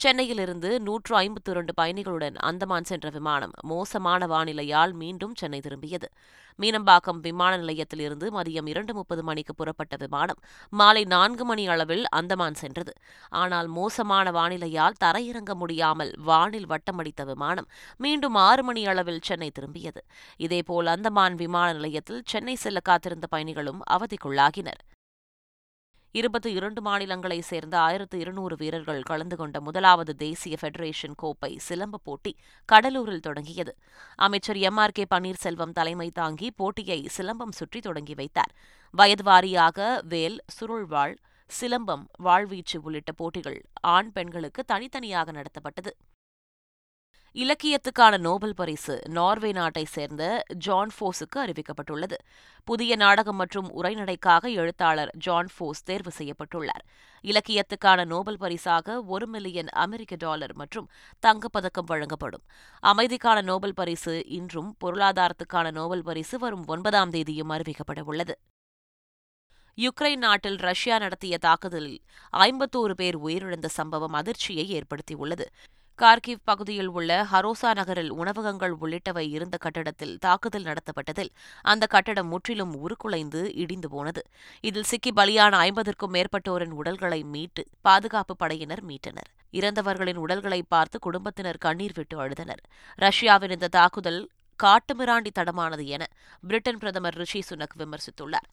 சென்னையிலிருந்து 0.00 0.70
நூற்று 0.80 1.14
ஐம்பத்தி 1.18 1.50
இரண்டு 1.52 1.74
பயணிகளுடன் 1.74 2.36
அந்தமான் 2.42 2.88
சென்ற 2.90 3.08
விமானம் 3.10 3.54
மோசமான 3.66 4.28
வானிலையால் 4.28 4.92
மீண்டும் 4.94 5.34
சென்னை 5.36 5.60
திரும்பியது 5.60 6.08
மீனம்பாக்கம் 6.60 7.20
விமான 7.20 7.52
நிலையத்தில் 7.58 8.00
இருந்து 8.00 8.28
மதியம் 8.32 8.68
இரண்டு 8.68 8.94
முப்பது 8.94 9.24
மணிக்கு 9.24 9.54
புறப்பட்ட 9.54 9.98
விமானம் 9.98 10.40
மாலை 10.74 11.04
நான்கு 11.06 11.46
மணி 11.46 11.64
அளவில் 11.68 12.06
அந்தமான் 12.12 12.58
சென்றது 12.58 12.94
ஆனால் 13.34 13.70
மோசமான 13.70 14.32
வானிலையால் 14.32 15.00
தரையிறங்க 15.04 15.56
முடியாமல் 15.56 16.12
வானில் 16.24 16.70
வட்டமடித்த 16.70 17.26
விமானம் 17.26 17.70
மீண்டும் 18.00 18.38
ஆறு 18.42 18.64
மணி 18.64 18.84
அளவில் 18.88 19.22
சென்னை 19.22 19.50
திரும்பியது 19.52 20.04
இதேபோல் 20.40 20.88
அந்தமான் 20.88 21.38
விமான 21.38 21.72
நிலையத்தில் 21.74 22.22
சென்னை 22.26 22.58
செல்ல 22.58 22.82
காத்திருந்த 22.84 23.30
பயணிகளும் 23.32 23.82
அவதிக்குள்ளாகினர் 23.90 24.84
இருபத்தி 26.16 26.50
இரண்டு 26.50 26.80
மாநிலங்களைச் 26.82 27.48
சேர்ந்த 27.48 27.76
ஆயிரத்து 27.78 28.16
இருநூறு 28.18 28.56
வீரர்கள் 28.56 29.02
கலந்து 29.02 29.36
கொண்ட 29.36 29.58
முதலாவது 29.60 30.12
தேசிய 30.16 30.56
ஃபெடரேஷன் 30.62 31.18
கோப்பை 31.18 31.50
சிலம்பு 31.58 31.98
போட்டி 32.04 32.32
கடலூரில் 32.70 33.24
தொடங்கியது 33.24 33.74
அமைச்சர் 34.20 34.60
எம் 34.60 34.78
ஆர் 34.78 34.92
கே 34.92 35.06
பன்னீர்செல்வம் 35.12 35.74
தலைமை 35.74 36.10
தாங்கி 36.12 36.50
போட்டியை 36.58 37.00
சிலம்பம் 37.18 37.54
சுற்றி 37.54 37.82
தொடங்கி 37.82 38.16
வைத்தார் 38.16 38.54
வயது 38.94 39.26
வாரியாக 39.28 39.80
வேல் 40.06 40.40
சுருள்வாள் 40.58 41.16
சிலம்பம் 41.50 42.06
வாழ்வீச்சு 42.24 42.80
உள்ளிட்ட 42.84 43.12
போட்டிகள் 43.14 43.60
ஆண் 43.90 44.12
பெண்களுக்கு 44.12 44.64
தனித்தனியாக 44.66 45.32
நடத்தப்பட்டது 45.32 45.92
இலக்கியத்துக்கான 47.36 48.18
நோபல் 48.20 48.54
பரிசு 48.54 48.94
நார்வே 49.10 49.50
நாட்டை 49.52 49.84
சேர்ந்த 49.88 50.24
ஜான் 50.58 50.94
ஃபோஸுக்கு 50.94 51.38
அறிவிக்கப்பட்டுள்ளது 51.44 52.18
புதிய 52.68 52.92
நாடகம் 52.96 53.38
மற்றும் 53.38 53.68
உரைநடைக்காக 53.74 54.52
எழுத்தாளர் 54.56 55.12
ஜான் 55.18 55.52
ஃபோஸ் 55.54 55.84
தேர்வு 55.84 56.12
செய்யப்பட்டுள்ளார் 56.18 56.84
இலக்கியத்துக்கான 57.24 58.06
நோபல் 58.06 58.40
பரிசாக 58.40 58.98
ஒரு 59.10 59.28
மில்லியன் 59.28 59.72
அமெரிக்க 59.78 60.16
டாலர் 60.16 60.56
மற்றும் 60.56 60.90
தங்கப்பதக்கம் 61.24 61.90
வழங்கப்படும் 61.90 62.46
அமைதிக்கான 62.84 63.44
நோபல் 63.44 63.78
பரிசு 63.78 64.16
இன்றும் 64.34 64.72
பொருளாதாரத்துக்கான 64.82 65.72
நோபல் 65.72 66.04
பரிசு 66.04 66.38
வரும் 66.40 66.68
ஒன்பதாம் 66.68 67.14
தேதியும் 67.14 67.54
அறிவிக்கப்பட 67.54 68.02
உள்ளது 68.08 68.36
யுக்ரைன் 69.78 70.22
நாட்டில் 70.22 70.60
ரஷ்யா 70.64 70.96
நடத்திய 70.98 71.36
தாக்குதலில் 71.40 72.00
ஐம்பத்தோரு 72.42 72.94
பேர் 72.96 73.18
உயிரிழந்த 73.24 73.68
சம்பவம் 73.74 74.16
அதிர்ச்சியை 74.16 74.66
ஏற்படுத்தியுள்ளது 74.78 75.46
கார்கிவ் 76.00 76.42
பகுதியில் 76.44 76.90
உள்ள 76.90 77.12
ஹரோசா 77.30 77.70
நகரில் 77.74 78.12
உணவகங்கள் 78.14 78.74
உள்ளிட்டவை 78.82 79.24
இருந்த 79.30 79.56
கட்டடத்தில் 79.58 80.14
தாக்குதல் 80.18 80.68
நடத்தப்பட்டதில் 80.68 81.32
அந்த 81.66 81.84
கட்டடம் 81.88 82.30
முற்றிலும் 82.30 82.74
உருக்குலைந்து 82.82 83.42
இடிந்து 83.56 83.90
போனது 83.90 84.22
இதில் 84.64 84.88
சிக்கி 84.88 85.12
பலியான 85.12 85.54
ஐம்பதற்கும் 85.62 86.14
மேற்பட்டோரின் 86.14 86.76
உடல்களை 86.76 87.20
மீட்டு 87.34 87.64
பாதுகாப்பு 87.82 88.36
படையினர் 88.36 88.84
மீட்டனர் 88.84 89.32
இறந்தவர்களின் 89.54 90.22
உடல்களை 90.24 90.62
பார்த்து 90.68 91.00
குடும்பத்தினர் 91.00 91.62
கண்ணீர் 91.66 91.98
விட்டு 91.98 92.18
அழுதனர் 92.20 92.62
ரஷ்யாவின் 93.00 93.56
இந்த 93.58 93.72
தாக்குதல் 93.72 94.22
காட்டுமிராண்டி 94.60 95.32
தடமானது 95.32 95.84
என 95.90 96.04
பிரிட்டன் 96.44 96.80
பிரதமர் 96.80 97.18
ரிஷி 97.18 97.42
சுனக் 97.42 97.76
விமர்சித்துள்ளார் 97.82 98.48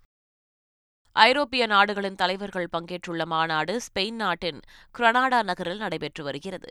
ஐரோப்பிய 1.16 1.64
நாடுகளின் 1.66 2.20
தலைவர்கள் 2.20 2.72
பங்கேற்றுள்ள 2.72 3.22
மாநாடு 3.26 3.74
ஸ்பெயின் 3.84 4.16
நாட்டின் 4.16 4.58
கிரனாடா 4.94 5.40
நகரில் 5.42 5.82
நடைபெற்று 5.82 6.22
வருகிறது 6.24 6.68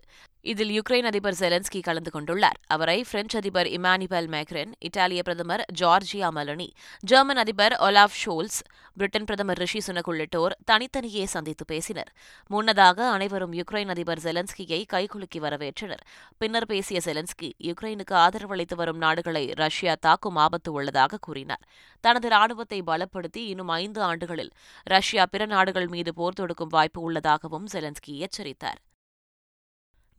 இதில் 0.45 0.71
யுக்ரைன் 0.73 1.05
அதிபர் 1.05 1.37
செலன்ஸ்கி 1.39 1.79
கலந்து 1.79 2.11
கொண்டுள்ளார் 2.11 2.57
அவரை 2.67 2.95
பிரெஞ்சு 3.03 3.35
அதிபர் 3.37 3.67
இமானுவேல் 3.69 4.27
மேக்ரன் 4.27 4.71
இத்தாலிய 4.79 5.21
பிரதமர் 5.21 5.63
ஜார்ஜியா 5.79 6.29
மலனி 6.29 6.67
ஜெர்மன் 7.03 7.41
அதிபர் 7.43 7.75
ஒலாஃப் 7.79 8.17
ஷோல்ஸ் 8.21 8.57
பிரிட்டன் 8.97 9.25
பிரதமர் 9.25 9.59
ரிஷி 9.59 9.79
சுனக் 9.79 10.09
உள்ளிட்டோர் 10.11 10.55
தனித்தனியே 10.65 11.23
சந்தித்து 11.27 11.65
பேசினர் 11.65 12.11
முன்னதாக 12.51 13.07
அனைவரும் 13.09 13.53
யுக்ரைன் 13.53 13.91
அதிபர் 13.91 14.23
செலன்ஸ்கியை 14.25 14.81
கைகுலுக்கி 14.89 15.39
வரவேற்றனர் 15.39 16.03
பின்னர் 16.37 16.69
பேசிய 16.69 16.99
செலன்ஸ்கி 17.07 17.51
யுக்ரைனுக்கு 17.63 18.17
ஆதரவளித்து 18.19 18.77
வரும் 18.77 19.01
நாடுகளை 19.01 19.45
ரஷ்யா 19.57 19.95
தாக்கும் 20.01 20.39
ஆபத்து 20.39 20.71
உள்ளதாக 20.73 21.19
கூறினார் 21.19 21.65
தனது 22.03 22.29
ராணுவத்தை 22.29 22.81
பலப்படுத்தி 22.87 23.43
இன்னும் 23.47 23.75
ஐந்து 23.77 24.01
ஆண்டுகளில் 24.03 24.51
ரஷ்யா 24.87 25.25
பிற 25.25 25.45
நாடுகள் 25.47 25.87
மீது 25.87 26.13
போர் 26.13 26.39
தொடுக்கும் 26.39 26.73
வாய்ப்பு 26.73 27.01
உள்ளதாகவும் 27.01 27.69
ஜெலன்ஸ்கி 27.73 28.15
எச்சரித்தார் 28.19 28.81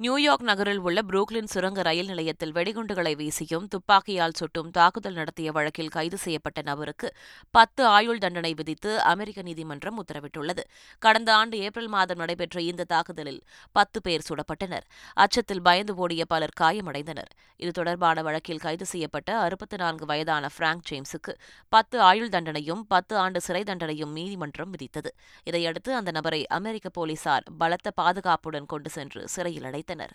நியூயார்க் 0.01 0.47
நகரில் 0.49 0.81
உள்ள 0.81 1.01
புரூக்லின் 1.03 1.51
சுரங்க 1.51 1.81
ரயில் 1.83 2.09
நிலையத்தில் 2.09 2.53
வெடிகுண்டுகளை 2.53 3.11
வீசியும் 3.19 3.67
துப்பாக்கியால் 3.69 4.35
சுட்டும் 4.35 4.71
தாக்குதல் 4.71 5.15
நடத்திய 5.15 5.49
வழக்கில் 5.53 5.93
கைது 5.93 6.19
செய்யப்பட்ட 6.19 6.63
நபருக்கு 6.63 7.09
பத்து 7.55 7.83
ஆயுள் 7.89 8.19
தண்டனை 8.19 8.51
விதித்து 8.55 8.93
அமெரிக்க 9.05 9.43
நீதிமன்றம் 9.43 9.99
உத்தரவிட்டுள்ளது 9.99 10.63
கடந்த 11.03 11.31
ஆண்டு 11.35 11.59
ஏப்ரல் 11.61 11.89
மாதம் 11.89 12.21
நடைபெற்ற 12.21 12.57
இந்த 12.63 12.87
தாக்குதலில் 12.87 13.41
பத்து 13.77 14.01
பேர் 14.01 14.27
சுடப்பட்டனர் 14.29 14.89
அச்சத்தில் 15.17 15.63
பயந்து 15.63 15.95
ஓடிய 15.99 16.25
பலர் 16.25 16.55
காயமடைந்தனர் 16.61 17.31
இது 17.61 17.73
தொடர்பான 17.73 18.23
வழக்கில் 18.23 18.63
கைது 18.63 18.87
செய்யப்பட்ட 18.87 19.39
அறுபத்தி 19.39 19.77
நான்கு 19.77 20.05
வயதான 20.07 20.51
பிராங்க் 20.57 20.85
ஜேம்ஸுக்கு 20.87 21.35
பத்து 21.73 21.97
ஆயுள் 22.03 22.31
தண்டனையும் 22.31 22.85
பத்து 22.89 23.17
ஆண்டு 23.17 23.43
சிறை 23.43 23.63
தண்டனையும் 23.63 24.15
நீதிமன்றம் 24.15 24.75
விதித்தது 24.75 25.13
இதையடுத்து 25.47 25.93
அந்த 25.95 26.11
நபரை 26.11 26.43
அமெரிக்க 26.53 26.89
போலீசார் 26.91 27.49
பலத்த 27.59 27.95
பாதுகாப்புடன் 27.97 28.71
கொண்டு 28.73 28.91
சென்று 28.91 29.23
சிறையில் 29.29 29.67
அடைத்தனர் 29.67 29.83
அழைத்தனர் 29.85 30.15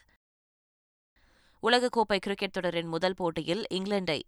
உலகக்கோப்பை 1.63 2.17
கிரிக்கெட் 2.19 2.53
தொடரின் 2.53 2.87
முதல் 2.87 3.15
போட்டியில் 3.15 3.63
இங்கிலாந்தை 3.69 4.19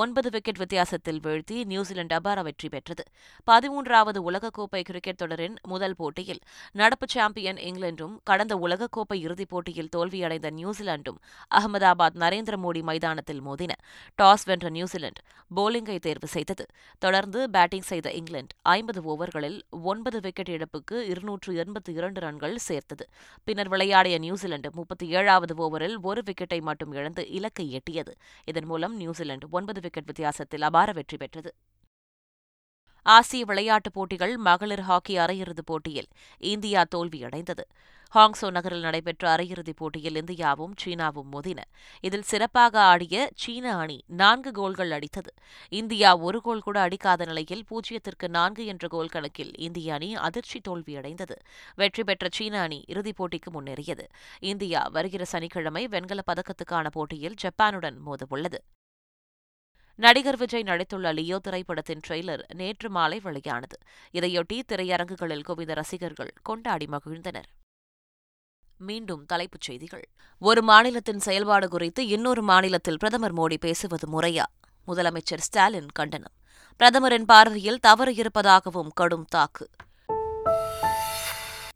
ஒன்பது 0.00 0.28
விக்கெட் 0.30 0.58
வித்தியாசத்தில் 0.58 1.18
வீழ்த்தி 1.20 1.56
நியூசிலாந்து 1.64 2.14
அபார 2.14 2.42
வெற்றி 2.42 2.68
பெற்றது 2.68 3.02
பதிமூன்றாவது 3.48 4.18
உலகக்கோப்பை 4.28 4.80
கிரிக்கெட் 4.82 5.18
தொடரின் 5.18 5.56
முதல் 5.68 5.96
போட்டியில் 5.96 6.40
நடப்பு 6.74 7.06
சாம்பியன் 7.10 7.58
இங்கிலாந்தும் 7.62 8.14
கடந்த 8.24 8.56
உலகக்கோப்பை 8.58 9.18
இறுதிப் 9.22 9.52
போட்டியில் 9.52 9.90
தோல்வியடைந்த 9.94 10.50
நியூசிலாந்தும் 10.52 11.18
அகமதாபாத் 11.50 12.18
நரேந்திர 12.22 12.58
மோடி 12.58 12.82
மைதானத்தில் 12.82 13.42
மோதின 13.42 13.76
டாஸ் 14.18 14.46
வென்ற 14.48 14.70
நியூசிலாந்து 14.70 15.24
போலிங்கை 15.50 15.98
தேர்வு 15.98 16.28
செய்தது 16.28 16.66
தொடர்ந்து 17.02 17.42
பேட்டிங் 17.50 17.88
செய்த 17.88 18.08
இங்கிலாந்து 18.12 18.56
ஐம்பது 18.72 19.02
ஓவர்களில் 19.06 19.58
ஒன்பது 19.86 20.20
விக்கெட் 20.20 20.52
இழப்புக்கு 20.52 20.96
இருநூற்று 21.08 21.52
எண்பத்தி 21.58 21.92
இரண்டு 21.92 22.20
ரன்கள் 22.20 22.56
சேர்த்தது 22.66 23.04
பின்னர் 23.48 23.70
விளையாடிய 23.70 24.16
நியூசிலாந்து 24.18 24.70
முப்பத்தி 24.74 25.06
ஏழாவது 25.14 25.54
ஓவரில் 25.60 25.98
ஒரு 26.04 26.22
விக்கெட்டை 26.22 26.60
மட்டும் 26.62 26.92
இழந்து 26.92 27.24
இலக்கை 27.32 27.68
எட்டியது 27.74 28.14
இதன் 28.48 28.68
மூலம் 28.68 28.96
நியூசிலாந்து 28.96 29.48
ஒன்பது 29.52 29.80
விக்கெட் 29.82 30.06
வித்தியாசத்தில் 30.06 30.62
அபார 30.62 30.90
வெற்றி 30.92 31.16
பெற்றது 31.16 31.52
ஆசிய 33.06 33.44
விளையாட்டுப் 33.44 33.94
போட்டிகள் 33.94 34.34
மகளிர் 34.38 34.82
ஹாக்கி 34.82 35.14
அரையிறுதிப் 35.18 35.68
போட்டியில் 35.70 36.08
இந்தியா 36.44 36.82
தோல்வியடைந்தது 36.92 37.64
ஹாங்ஸோ 38.14 38.48
நகரில் 38.50 38.82
நடைபெற்ற 38.82 39.24
அரையிறுதிப் 39.30 39.78
போட்டியில் 39.78 40.18
இந்தியாவும் 40.20 40.74
சீனாவும் 40.82 41.28
மோதின 41.32 41.60
இதில் 42.04 42.26
சிறப்பாக 42.26 42.74
ஆடிய 42.84 43.24
சீன 43.34 43.66
அணி 43.76 43.96
நான்கு 44.12 44.50
கோல்கள் 44.50 44.92
அடித்தது 44.92 45.32
இந்தியா 45.72 46.10
ஒரு 46.20 46.40
கோல் 46.40 46.62
கூட 46.62 46.78
அடிக்காத 46.80 47.24
நிலையில் 47.24 47.64
பூஜ்ஜியத்திற்கு 47.70 48.28
நான்கு 48.28 48.66
என்ற 48.66 48.86
கோல் 48.88 49.08
கணக்கில் 49.08 49.52
இந்திய 49.58 49.94
அணி 49.94 50.10
அதிர்ச்சி 50.20 50.60
தோல்வியடைந்தது 50.68 51.38
வெற்றி 51.78 52.04
பெற்ற 52.04 52.28
சீன 52.32 52.60
அணி 52.60 52.80
இறுதிப் 52.88 53.18
போட்டிக்கு 53.20 53.52
முன்னேறியது 53.52 54.06
இந்தியா 54.44 54.82
வருகிற 54.88 55.24
சனிக்கிழமை 55.24 55.84
வெண்கலப் 55.88 56.30
பதக்கத்துக்கான 56.30 56.86
போட்டியில் 56.90 57.40
ஜப்பானுடன் 57.42 57.98
மோதவுள்ளது 58.06 58.60
நடிகர் 59.98 60.38
விஜய் 60.38 60.68
நடித்துள்ள 60.68 61.08
லியோ 61.12 61.38
திரைப்படத்தின் 61.38 62.02
ட்ரெய்லர் 62.06 62.42
நேற்று 62.54 62.88
மாலை 62.90 63.18
வெளியானது 63.20 63.76
இதையொட்டி 64.14 64.58
திரையரங்குகளில் 64.66 65.44
குவிந்த 65.44 65.74
ரசிகர்கள் 65.74 66.32
கொண்டாடி 66.42 66.86
மகிழ்ந்தனர் 66.86 67.50
மீண்டும் 68.80 69.22
தலைப்புச் 69.26 69.62
செய்திகள் 69.62 70.04
ஒரு 70.42 70.60
மாநிலத்தின் 70.62 71.20
செயல்பாடு 71.20 71.66
குறித்து 71.68 72.02
இன்னொரு 72.08 72.42
மாநிலத்தில் 72.42 72.98
பிரதமர் 72.98 73.36
மோடி 73.38 73.58
பேசுவது 73.58 74.06
முறையா 74.12 74.46
முதலமைச்சர் 74.88 75.44
ஸ்டாலின் 75.44 75.90
கண்டனம் 75.92 76.34
பிரதமரின் 76.80 77.24
பார்வையில் 77.24 77.80
தவறு 77.80 78.12
இருப்பதாகவும் 78.14 78.92
கடும் 78.94 79.26
தாக்கு 79.28 79.66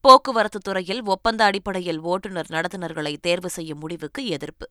போக்குவரத்து 0.06 0.58
துறையில் 0.58 1.02
ஒப்பந்த 1.04 1.44
அடிப்படையில் 1.44 2.00
ஓட்டுநர் 2.04 2.50
நடத்துனர்களை 2.50 3.16
தேர்வு 3.20 3.50
செய்யும் 3.50 3.78
முடிவுக்கு 3.78 4.26
எதிர்ப்பு 4.26 4.66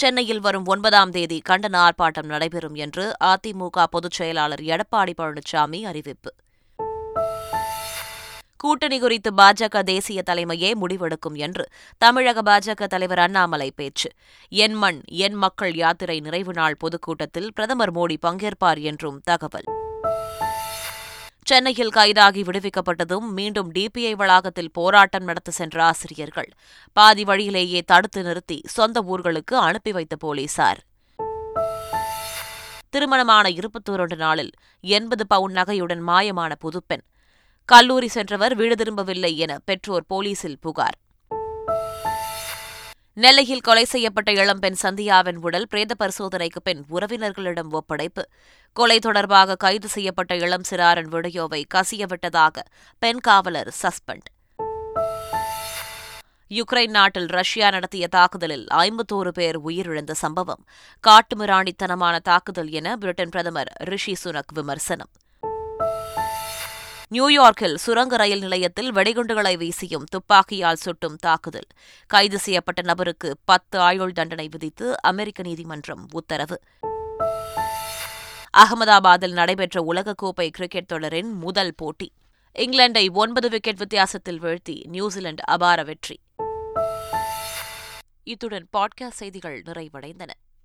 சென்னையில் 0.00 0.40
வரும் 0.40 0.66
ஒன்பதாம் 0.66 1.10
தேதி 1.10 1.42
கண்டன 1.48 1.76
ஆர்ப்பாட்டம் 1.78 2.28
நடைபெறும் 2.28 2.74
என்று 2.74 3.04
அதிமுக 3.24 3.86
பொதுச் 3.90 4.12
செயலாளர் 4.12 4.62
எடப்பாடி 4.66 5.14
பழனிசாமி 5.18 5.80
அறிவிப்பு 5.84 6.30
கூட்டணி 8.56 8.98
குறித்து 8.98 9.32
பாஜக 9.32 9.82
தேசிய 9.82 10.22
தலைமையே 10.26 10.70
முடிவெடுக்கும் 10.74 11.36
என்று 11.36 11.64
தமிழக 11.98 12.42
பாஜக 12.42 12.86
தலைவர் 12.86 13.18
அண்ணாமலை 13.18 13.70
பேச்சு 13.70 14.08
என் 14.52 14.74
மண் 14.74 15.00
என் 15.18 15.34
மக்கள் 15.34 15.74
யாத்திரை 15.74 16.20
நிறைவு 16.20 16.52
நாள் 16.52 16.76
பொதுக்கூட்டத்தில் 16.76 17.52
பிரதமர் 17.52 17.94
மோடி 17.94 18.18
பங்கேற்பார் 18.22 18.82
என்றும் 18.82 19.20
தகவல் 19.24 19.68
சென்னையில் 21.48 21.92
கைதாகி 21.92 22.40
விடுவிக்கப்பட்டதும் 22.44 23.26
மீண்டும் 23.30 23.68
டிபிஐ 23.72 24.12
வளாகத்தில் 24.14 24.72
போராட்டம் 24.72 25.24
நடத்த 25.24 25.50
சென்ற 25.50 25.76
ஆசிரியர்கள் 25.84 26.50
பாதி 26.96 27.24
வழியிலேயே 27.24 27.80
தடுத்து 27.86 28.22
நிறுத்தி 28.22 28.58
சொந்த 28.68 29.00
ஊர்களுக்கு 29.08 29.54
அனுப்பி 29.60 29.92
வைத்த 29.92 30.16
போலீசார் 30.16 30.80
திருமணமான 32.90 33.46
இருபத்தோரண்டு 33.50 34.16
நாளில் 34.16 34.52
எண்பது 34.84 35.24
பவுன் 35.26 35.52
நகையுடன் 35.52 36.02
மாயமான 36.02 36.52
புதுப்பெண் 36.60 37.04
கல்லூரி 37.68 38.08
சென்றவர் 38.08 38.54
வீடு 38.54 38.76
திரும்பவில்லை 38.76 39.32
என 39.38 39.54
பெற்றோர் 39.64 40.06
போலீசில் 40.06 40.60
புகார் 40.60 40.96
நெல்லையில் 43.18 43.60
கொலை 43.60 43.84
செய்யப்பட்ட 43.84 44.30
இளம்பெண் 44.32 44.76
சந்தியாவின் 44.82 45.38
உடல் 45.40 45.66
பிரேத 45.66 45.92
பரிசோதனைக்கு 45.94 46.60
பின் 46.62 46.82
உறவினர்களிடம் 46.90 47.70
ஒப்படைப்பு 47.72 48.22
கொலை 48.76 48.98
தொடர்பாக 48.98 49.56
கைது 49.56 49.88
செய்யப்பட்ட 49.88 50.32
இளம் 50.36 50.66
சிறாரின் 50.70 51.08
வீடியோவை 51.08 51.60
கசியவிட்டதாக 51.74 52.64
பெண் 53.02 53.20
காவலர் 53.20 53.70
சஸ்பெண்ட் 53.82 54.28
யுக்ரைன் 56.50 56.90
நாட்டில் 56.90 57.28
ரஷ்யா 57.28 57.70
நடத்திய 57.70 58.04
தாக்குதலில் 58.08 58.66
ஐம்பத்தோரு 58.78 59.32
பேர் 59.32 59.58
உயிரிழந்த 59.64 60.12
சம்பவம் 60.16 60.62
காட்டுமிராணித்தனமான 61.04 62.16
தாக்குதல் 62.22 62.70
என 62.72 62.96
பிரிட்டன் 62.96 63.28
பிரதமர் 63.28 63.72
ரிஷி 63.84 64.14
சுனக் 64.24 64.54
விமர்சனம் 64.54 65.12
நியூயார்க்கில் 67.10 67.74
சுரங்க 67.74 68.16
ரயில் 68.16 68.40
நிலையத்தில் 68.40 68.90
வெடிகுண்டுகளை 68.92 69.52
வீசியும் 69.56 70.04
துப்பாக்கியால் 70.10 70.80
சுட்டும் 70.84 71.16
தாக்குதல் 71.16 71.68
கைது 72.06 72.38
செய்யப்பட்ட 72.38 72.82
நபருக்கு 72.82 73.36
பத்து 73.44 73.78
ஆயுள் 73.78 74.12
தண்டனை 74.12 74.48
விதித்து 74.48 75.00
அமெரிக்க 75.00 75.42
நீதிமன்றம் 75.42 76.08
உத்தரவு 76.14 76.58
அகமதாபாத்தில் 78.56 79.32
நடைபெற்ற 79.32 79.82
உலகக்கோப்பை 79.82 80.48
கிரிக்கெட் 80.50 80.86
தொடரின் 80.86 81.32
முதல் 81.36 81.74
போட்டி 81.74 82.08
இங்கிலாந்தை 82.56 83.04
ஒன்பது 83.12 83.48
விக்கெட் 83.48 83.76
வித்தியாசத்தில் 83.76 84.40
வீழ்த்தி 84.40 84.76
நியூசிலாந்து 84.86 85.44
அபார 85.44 85.84
வெற்றி 85.84 86.18
இத்துடன் 88.24 88.68
பாட்காஸ்ட் 88.76 89.20
செய்திகள் 89.22 89.58
நிறைவடைந்தன 89.62 90.30